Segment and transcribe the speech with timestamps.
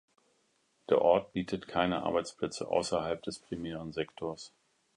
[0.89, 4.51] Der Ort bietet keine Arbeitsplätze ausserhalb des primären Sektors.